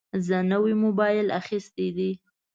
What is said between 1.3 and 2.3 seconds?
اخیستی دی.